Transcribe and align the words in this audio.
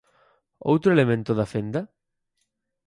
¿Outro 0.71 0.89
elemento 0.95 1.31
da 1.39 1.47
fenda? 1.53 1.81